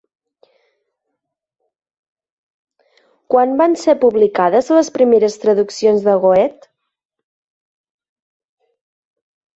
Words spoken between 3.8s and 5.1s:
ser publicades les